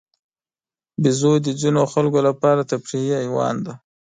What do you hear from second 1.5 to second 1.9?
ځینو